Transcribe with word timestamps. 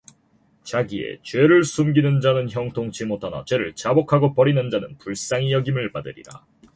자기의 0.63 1.19
죄를 1.21 1.63
숨기는 1.63 2.21
자는 2.21 2.49
형통치 2.49 3.05
못하나 3.05 3.45
죄를 3.45 3.75
자복하고 3.75 4.33
버리는 4.33 4.67
자는 4.71 4.97
불쌍히 4.97 5.51
여김을 5.51 5.91
받으리라 5.91 6.43